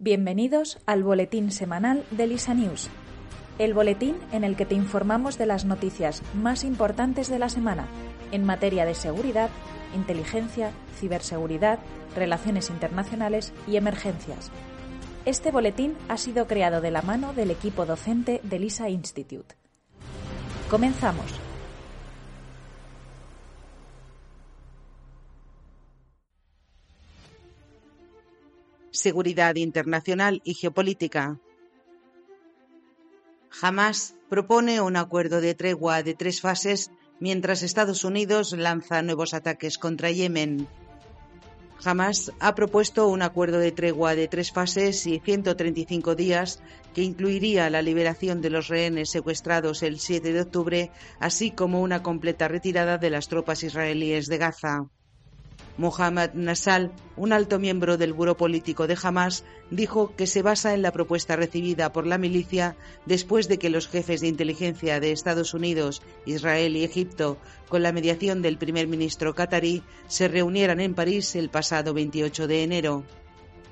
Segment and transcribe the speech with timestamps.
[0.00, 2.90] Bienvenidos al boletín semanal de Lisa News,
[3.60, 7.86] el boletín en el que te informamos de las noticias más importantes de la semana
[8.32, 9.50] en materia de seguridad,
[9.94, 11.78] inteligencia, ciberseguridad,
[12.16, 14.50] relaciones internacionales y emergencias.
[15.26, 19.54] Este boletín ha sido creado de la mano del equipo docente del Lisa Institute.
[20.68, 21.43] Comenzamos.
[28.94, 31.40] Seguridad internacional y geopolítica.
[33.60, 39.78] Hamas propone un acuerdo de tregua de tres fases mientras Estados Unidos lanza nuevos ataques
[39.78, 40.68] contra Yemen.
[41.84, 46.62] Hamas ha propuesto un acuerdo de tregua de tres fases y 135 días
[46.94, 52.02] que incluiría la liberación de los rehenes secuestrados el 7 de octubre, así como una
[52.02, 54.88] completa retirada de las tropas israelíes de Gaza.
[55.76, 60.82] Mohammad Nassal, un alto miembro del Buró Político de Hamas, dijo que se basa en
[60.82, 65.52] la propuesta recibida por la milicia después de que los jefes de inteligencia de Estados
[65.52, 71.34] Unidos, Israel y Egipto, con la mediación del primer ministro qatarí, se reunieran en París
[71.34, 73.04] el pasado 28 de enero.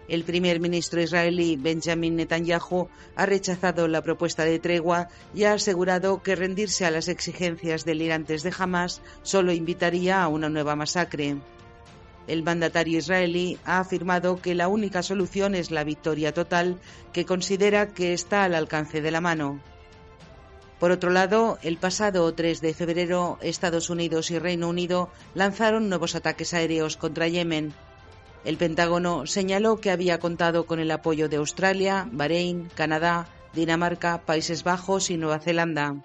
[0.08, 6.22] El primer ministro israelí Benjamin Netanyahu ha rechazado la propuesta de tregua y ha asegurado
[6.22, 11.36] que rendirse a las exigencias delirantes de Hamas solo invitaría a una nueva masacre.
[12.26, 16.78] El mandatario israelí ha afirmado que la única solución es la victoria total,
[17.12, 19.60] que considera que está al alcance de la mano.
[20.78, 26.14] Por otro lado, el pasado 3 de febrero, Estados Unidos y Reino Unido lanzaron nuevos
[26.14, 27.72] ataques aéreos contra Yemen.
[28.44, 34.64] El Pentágono señaló que había contado con el apoyo de Australia, Bahrein, Canadá, Dinamarca, Países
[34.64, 36.02] Bajos y Nueva Zelanda.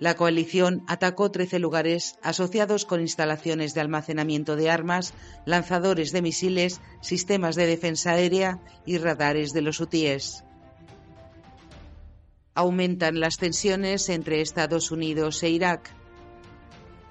[0.00, 5.12] La coalición atacó 13 lugares asociados con instalaciones de almacenamiento de armas,
[5.44, 10.42] lanzadores de misiles, sistemas de defensa aérea y radares de los hutíes.
[12.54, 15.94] Aumentan las tensiones entre Estados Unidos e Irak.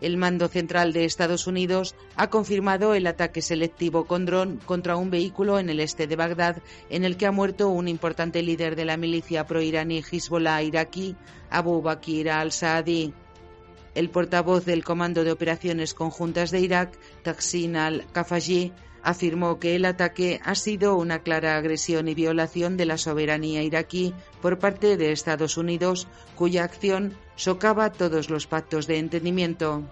[0.02, 5.10] El mando central de Estados Unidos ha confirmado el ataque selectivo con dron contra un
[5.10, 8.86] vehículo en el este de Bagdad, en el que ha muerto un importante líder de
[8.86, 11.16] la milicia proiraní Hezbollah iraquí,
[11.50, 13.14] Abu Bakr al-Saadi.
[13.96, 18.72] El portavoz del Comando de Operaciones Conjuntas de Irak, Taksin al-Kafaji,
[19.04, 24.14] afirmó que el ataque ha sido una clara agresión y violación de la soberanía iraquí
[24.42, 29.84] por parte de Estados Unidos, cuya acción socava todos los pactos de entendimiento.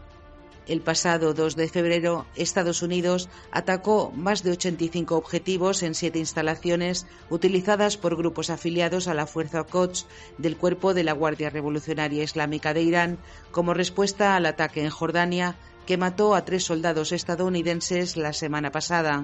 [0.68, 7.08] El pasado 2 de febrero, Estados Unidos atacó más de 85 objetivos en siete instalaciones
[7.30, 12.74] utilizadas por grupos afiliados a la Fuerza Quds del Cuerpo de la Guardia Revolucionaria Islámica
[12.74, 13.18] de Irán
[13.52, 19.24] como respuesta al ataque en Jordania que mató a tres soldados estadounidenses la semana pasada.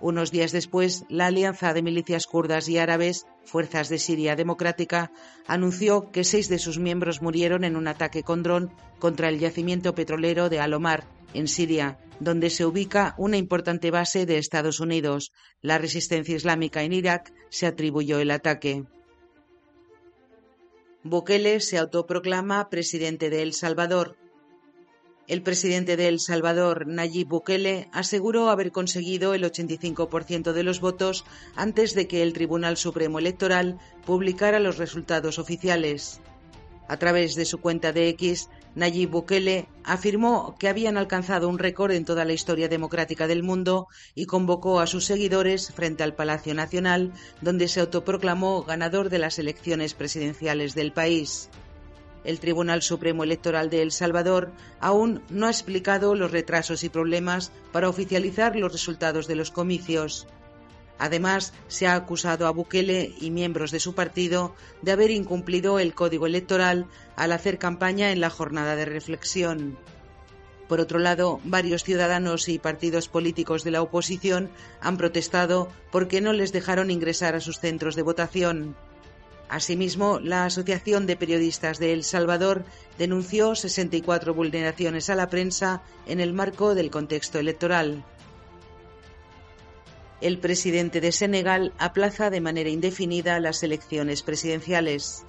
[0.00, 5.12] Unos días después, la Alianza de Milicias Kurdas y Árabes, Fuerzas de Siria Democrática,
[5.46, 9.94] anunció que seis de sus miembros murieron en un ataque con dron contra el yacimiento
[9.94, 15.32] petrolero de Alomar, en Siria, donde se ubica una importante base de Estados Unidos.
[15.60, 18.84] La resistencia islámica en Irak se atribuyó el ataque.
[21.02, 24.16] Bukele se autoproclama presidente de El Salvador.
[25.30, 31.24] El presidente de El Salvador, Nayib Bukele, aseguró haber conseguido el 85% de los votos
[31.54, 36.20] antes de que el Tribunal Supremo Electoral publicara los resultados oficiales.
[36.88, 41.92] A través de su cuenta de X, Nayib Bukele afirmó que habían alcanzado un récord
[41.92, 43.86] en toda la historia democrática del mundo
[44.16, 49.38] y convocó a sus seguidores frente al Palacio Nacional, donde se autoproclamó ganador de las
[49.38, 51.50] elecciones presidenciales del país.
[52.24, 57.52] El Tribunal Supremo Electoral de El Salvador aún no ha explicado los retrasos y problemas
[57.72, 60.26] para oficializar los resultados de los comicios.
[60.98, 65.94] Además, se ha acusado a Bukele y miembros de su partido de haber incumplido el
[65.94, 66.86] código electoral
[67.16, 69.78] al hacer campaña en la jornada de reflexión.
[70.68, 74.50] Por otro lado, varios ciudadanos y partidos políticos de la oposición
[74.80, 78.76] han protestado porque no les dejaron ingresar a sus centros de votación.
[79.50, 82.64] Asimismo, la Asociación de Periodistas de El Salvador
[82.98, 88.04] denunció 64 vulneraciones a la prensa en el marco del contexto electoral.
[90.20, 95.24] El presidente de Senegal aplaza de manera indefinida las elecciones presidenciales.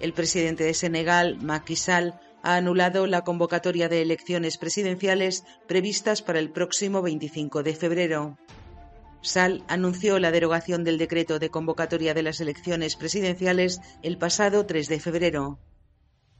[0.00, 6.38] El presidente de Senegal, Macky Sall, ha anulado la convocatoria de elecciones presidenciales previstas para
[6.38, 8.38] el próximo 25 de febrero.
[9.22, 14.88] Sall anunció la derogación del decreto de convocatoria de las elecciones presidenciales el pasado 3
[14.88, 15.58] de febrero.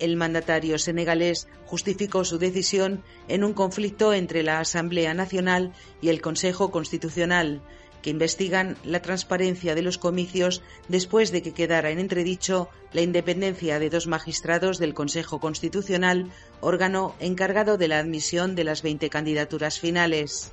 [0.01, 6.21] El mandatario senegalés justificó su decisión en un conflicto entre la Asamblea Nacional y el
[6.21, 7.63] Consejo Constitucional,
[8.03, 13.79] que investigan la transparencia de los comicios después de que quedara en entredicho la independencia
[13.79, 19.79] de dos magistrados del Consejo Constitucional, órgano encargado de la admisión de las 20 candidaturas
[19.79, 20.53] finales.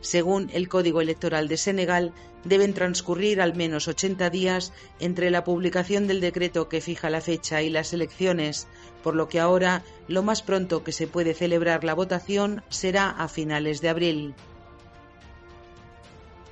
[0.00, 2.12] Según el Código Electoral de Senegal,
[2.44, 7.62] deben transcurrir al menos 80 días entre la publicación del decreto que fija la fecha
[7.62, 8.68] y las elecciones,
[9.02, 13.28] por lo que ahora lo más pronto que se puede celebrar la votación será a
[13.28, 14.34] finales de abril.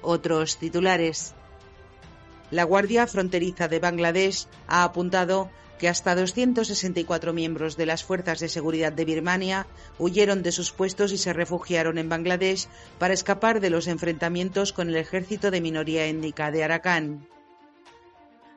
[0.02, 1.34] Otros titulares.
[2.50, 8.48] La Guardia Fronteriza de Bangladesh ha apuntado que hasta 264 miembros de las fuerzas de
[8.48, 9.66] seguridad de Birmania
[9.98, 12.68] huyeron de sus puestos y se refugiaron en Bangladesh
[12.98, 17.28] para escapar de los enfrentamientos con el ejército de minoría étnica de Arakan.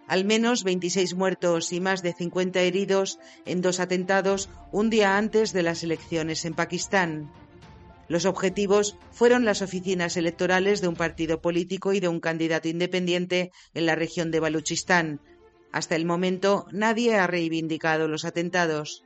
[0.08, 5.54] Al menos 26 muertos y más de 50 heridos en dos atentados un día antes
[5.54, 7.32] de las elecciones en Pakistán.
[8.08, 13.52] Los objetivos fueron las oficinas electorales de un partido político y de un candidato independiente
[13.76, 15.22] en la región de Baluchistán,
[15.72, 19.04] hasta el momento nadie ha reivindicado los atentados.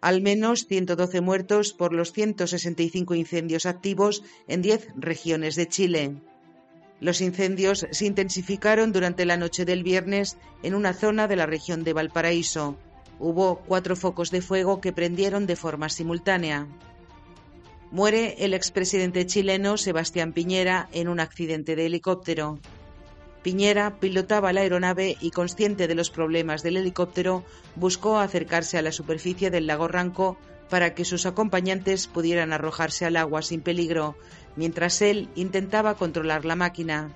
[0.00, 6.16] Al menos 112 muertos por los 165 incendios activos en 10 regiones de Chile.
[7.00, 11.84] Los incendios se intensificaron durante la noche del viernes en una zona de la región
[11.84, 12.76] de Valparaíso.
[13.18, 16.66] Hubo cuatro focos de fuego que prendieron de forma simultánea.
[17.90, 22.58] Muere el expresidente chileno Sebastián Piñera en un accidente de helicóptero.
[23.46, 27.44] Piñera pilotaba la aeronave y, consciente de los problemas del helicóptero,
[27.76, 30.36] buscó acercarse a la superficie del lago Ranco
[30.68, 34.16] para que sus acompañantes pudieran arrojarse al agua sin peligro,
[34.56, 37.12] mientras él intentaba controlar la máquina.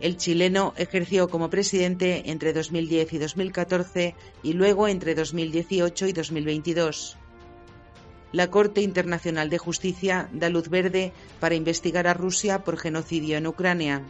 [0.00, 7.18] El chileno ejerció como presidente entre 2010 y 2014 y luego entre 2018 y 2022.
[8.32, 13.46] La Corte Internacional de Justicia da luz verde para investigar a Rusia por genocidio en
[13.46, 14.00] Ucrania.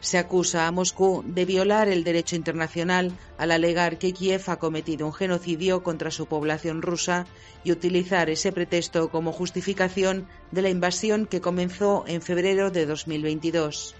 [0.00, 5.06] Se acusa a Moscú de violar el derecho internacional al alegar que Kiev ha cometido
[5.06, 7.26] un genocidio contra su población rusa
[7.64, 13.96] y utilizar ese pretexto como justificación de la invasión que comenzó en febrero de 2022.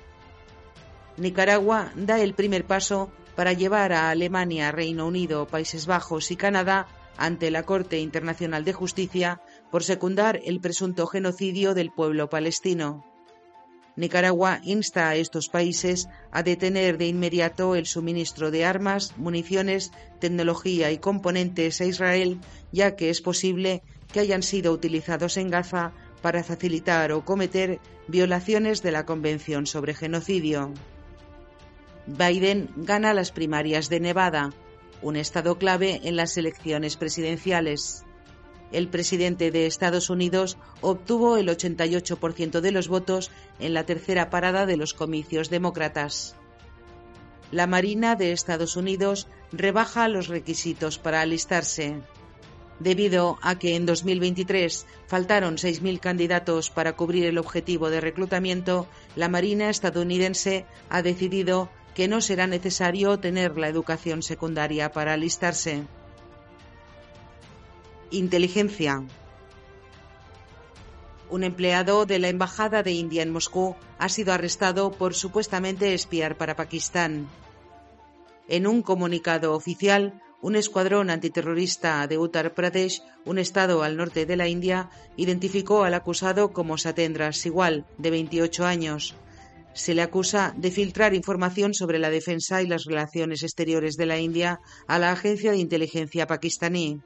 [1.16, 6.86] Nicaragua da el primer paso para llevar a Alemania, Reino Unido, Países Bajos y Canadá
[7.16, 9.40] ante la Corte Internacional de Justicia
[9.72, 13.04] por secundar el presunto genocidio del pueblo palestino.
[13.98, 19.90] Nicaragua insta a estos países a detener de inmediato el suministro de armas, municiones,
[20.20, 22.38] tecnología y componentes a Israel,
[22.70, 25.92] ya que es posible que hayan sido utilizados en Gaza
[26.22, 30.72] para facilitar o cometer violaciones de la Convención sobre Genocidio.
[32.06, 34.50] Biden gana las primarias de Nevada,
[35.02, 38.04] un estado clave en las elecciones presidenciales
[38.72, 44.66] el presidente de Estados Unidos obtuvo el 88% de los votos en la tercera parada
[44.66, 46.36] de los comicios demócratas.
[47.50, 52.02] La Marina de Estados Unidos rebaja los requisitos para alistarse.
[52.78, 59.28] Debido a que en 2023 faltaron 6.000 candidatos para cubrir el objetivo de reclutamiento, la
[59.28, 65.84] Marina estadounidense ha decidido que no será necesario tener la educación secundaria para alistarse.
[68.10, 69.04] Inteligencia.
[71.28, 76.38] Un empleado de la Embajada de India en Moscú ha sido arrestado por supuestamente espiar
[76.38, 77.28] para Pakistán.
[78.48, 84.36] En un comunicado oficial, un escuadrón antiterrorista de Uttar Pradesh, un estado al norte de
[84.36, 84.88] la India,
[85.18, 89.16] identificó al acusado como Satendra Siwal, de 28 años.
[89.74, 94.18] Se le acusa de filtrar información sobre la defensa y las relaciones exteriores de la
[94.18, 97.02] India a la agencia de inteligencia pakistaní.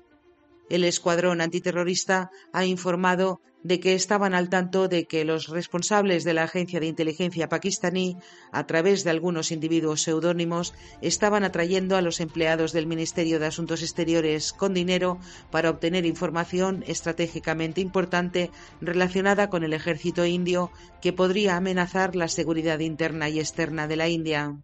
[0.72, 6.32] El escuadrón antiterrorista ha informado de que estaban al tanto de que los responsables de
[6.32, 8.16] la agencia de inteligencia pakistaní,
[8.52, 13.82] a través de algunos individuos seudónimos, estaban atrayendo a los empleados del Ministerio de Asuntos
[13.82, 15.18] Exteriores con dinero
[15.50, 18.50] para obtener información estratégicamente importante
[18.80, 20.70] relacionada con el ejército indio
[21.02, 24.56] que podría amenazar la seguridad interna y externa de la India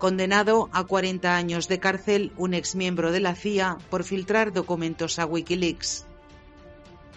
[0.00, 5.26] condenado a 40 años de cárcel un exmiembro de la CIA por filtrar documentos a
[5.26, 6.06] Wikileaks.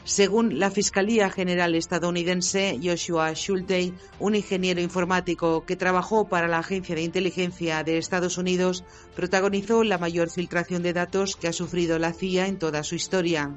[0.04, 6.94] Según la Fiscalía General estadounidense, Joshua Schulte, un ingeniero informático que trabajó para la Agencia
[6.94, 8.84] de Inteligencia de Estados Unidos,
[9.16, 13.56] protagonizó la mayor filtración de datos que ha sufrido la CIA en toda su historia.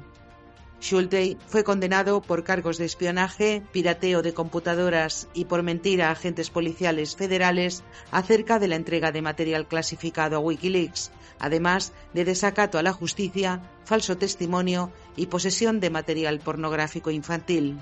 [0.79, 6.49] Schulte fue condenado por cargos de espionaje, pirateo de computadoras y por mentir a agentes
[6.49, 12.83] policiales federales acerca de la entrega de material clasificado a Wikileaks, además de desacato a
[12.83, 17.79] la justicia, falso testimonio y posesión de material pornográfico infantil.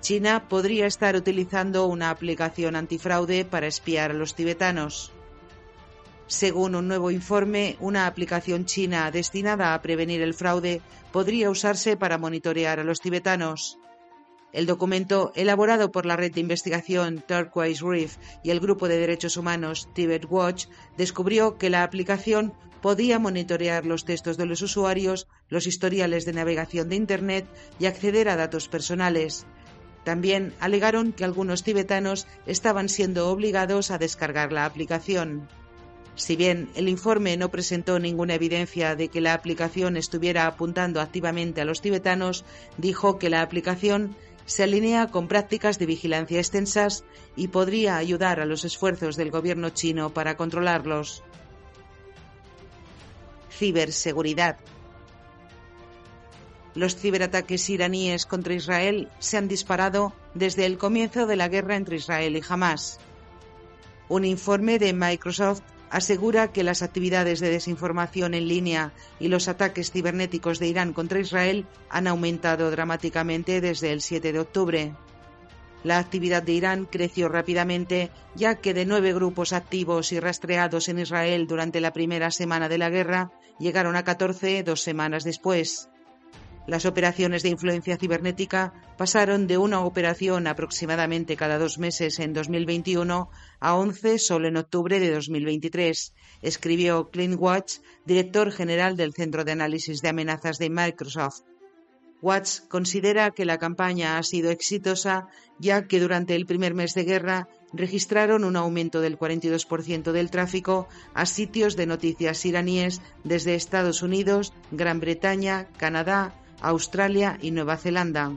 [0.00, 5.12] China podría estar utilizando una aplicación antifraude para espiar a los tibetanos.
[6.30, 12.18] Según un nuevo informe, una aplicación china destinada a prevenir el fraude podría usarse para
[12.18, 13.80] monitorear a los tibetanos.
[14.52, 19.36] El documento, elaborado por la red de investigación Turquoise Reef y el grupo de derechos
[19.36, 25.66] humanos Tibet Watch, descubrió que la aplicación podía monitorear los textos de los usuarios, los
[25.66, 27.48] historiales de navegación de Internet
[27.80, 29.46] y acceder a datos personales.
[30.04, 35.48] También alegaron que algunos tibetanos estaban siendo obligados a descargar la aplicación.
[36.20, 41.62] Si bien el informe no presentó ninguna evidencia de que la aplicación estuviera apuntando activamente
[41.62, 42.44] a los tibetanos,
[42.76, 47.04] dijo que la aplicación se alinea con prácticas de vigilancia extensas
[47.36, 51.22] y podría ayudar a los esfuerzos del gobierno chino para controlarlos.
[53.50, 54.58] Ciberseguridad.
[56.74, 61.96] Los ciberataques iraníes contra Israel se han disparado desde el comienzo de la guerra entre
[61.96, 63.00] Israel y Hamas.
[64.10, 69.90] Un informe de Microsoft asegura que las actividades de desinformación en línea y los ataques
[69.90, 74.94] cibernéticos de Irán contra Israel han aumentado dramáticamente desde el 7 de octubre.
[75.82, 80.98] La actividad de Irán creció rápidamente, ya que de nueve grupos activos y rastreados en
[80.98, 85.88] Israel durante la primera semana de la guerra, llegaron a 14 dos semanas después.
[86.70, 93.28] Las operaciones de influencia cibernética pasaron de una operación aproximadamente cada dos meses en 2021
[93.58, 99.50] a 11 solo en octubre de 2023, escribió Clint Watch, director general del Centro de
[99.50, 101.40] Análisis de Amenazas de Microsoft.
[102.22, 105.26] Watts considera que la campaña ha sido exitosa
[105.58, 110.86] ya que durante el primer mes de guerra registraron un aumento del 42% del tráfico
[111.14, 118.32] a sitios de noticias iraníes desde Estados Unidos, Gran Bretaña, Canadá, Australia y Nueva Zelanda.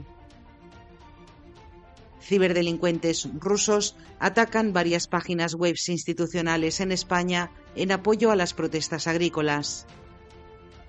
[2.20, 9.86] Ciberdelincuentes rusos atacan varias páginas web institucionales en España en apoyo a las protestas agrícolas.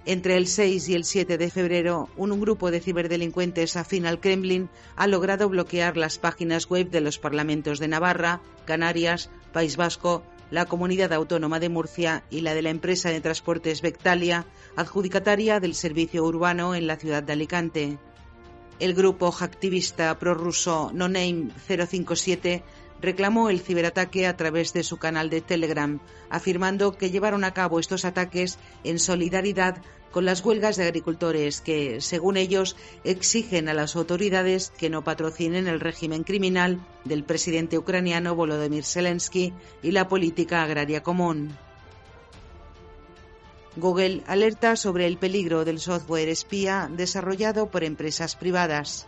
[0.05, 4.69] Entre el 6 y el 7 de febrero, un grupo de ciberdelincuentes afín al Kremlin
[4.95, 10.67] ha logrado bloquear las páginas web de los parlamentos de Navarra, Canarias, País Vasco, la
[10.67, 16.23] Comunidad Autónoma de Murcia y la de la empresa de transportes Vectalia, adjudicataria del servicio
[16.23, 17.97] urbano en la ciudad de Alicante.
[18.79, 22.63] El grupo activista prorruso No Name 057
[23.01, 27.79] reclamó el ciberataque a través de su canal de Telegram, afirmando que llevaron a cabo
[27.79, 29.77] estos ataques en solidaridad
[30.11, 35.67] con las huelgas de agricultores que, según ellos, exigen a las autoridades que no patrocinen
[35.67, 39.53] el régimen criminal del presidente ucraniano Volodymyr Zelensky
[39.83, 41.57] y la política agraria común.
[43.77, 49.07] Google alerta sobre el peligro del software espía desarrollado por empresas privadas.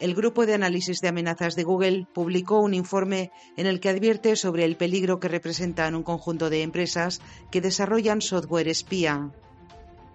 [0.00, 4.34] El grupo de análisis de amenazas de Google publicó un informe en el que advierte
[4.34, 7.20] sobre el peligro que representan un conjunto de empresas
[7.52, 9.30] que desarrollan software espía.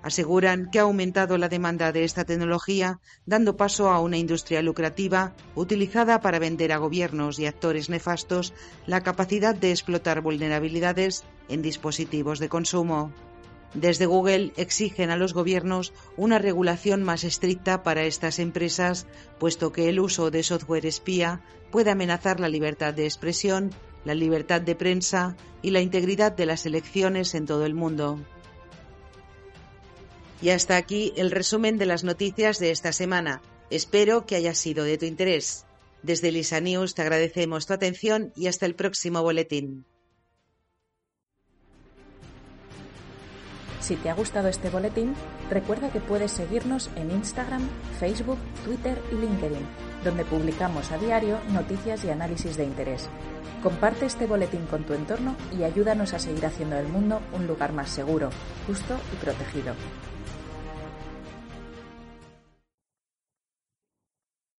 [0.04, 5.36] Aseguran que ha aumentado la demanda de esta tecnología, dando paso a una industria lucrativa
[5.56, 8.54] utilizada para vender a gobiernos y actores nefastos
[8.88, 13.13] la capacidad de explotar vulnerabilidades en dispositivos de consumo.
[13.74, 19.08] Desde Google exigen a los gobiernos una regulación más estricta para estas empresas,
[19.40, 23.72] puesto que el uso de software espía puede amenazar la libertad de expresión,
[24.06, 28.20] la libertad de prensa y la integridad de las elecciones en todo el mundo.
[30.42, 33.42] Y hasta aquí el resumen de las noticias de esta semana.
[33.70, 35.66] Espero que haya sido de tu interés.
[36.04, 39.86] Desde Lisa News te agradecemos tu atención y hasta el próximo boletín.
[43.88, 45.13] Si te ha gustado este boletín,
[45.50, 47.62] recuerda que puedes seguirnos en Instagram,
[47.98, 49.65] Facebook, Twitter y LinkedIn,
[50.03, 53.08] donde publicamos a diario noticias y análisis de interés.
[53.63, 57.72] Comparte este boletín con tu entorno y ayúdanos a seguir haciendo del mundo un lugar
[57.72, 58.29] más seguro,
[58.67, 59.74] justo y protegido.